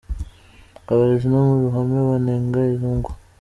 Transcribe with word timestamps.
Abarezi 0.89 1.27
no 1.31 1.39
mu 1.47 1.55
ruhame 1.61 1.99
banenga 2.09 2.59
izo 2.73 2.89
ngwa. 2.95 3.11